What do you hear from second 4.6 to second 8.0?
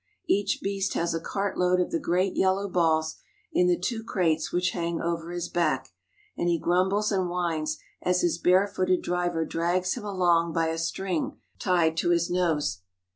hang over his back, and he grumbles and whines